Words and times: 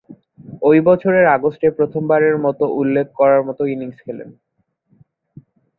ঐ 0.61 0.73
বছরের 0.87 1.25
আগস্টে 1.27 1.67
প্রথমবারের 1.77 2.35
মতো 2.37 2.65
উল্লেখ 2.79 3.07
করার 3.15 3.41
মতো 3.47 3.61
ইনিংস 3.65 3.97
খেলেন। 4.05 4.29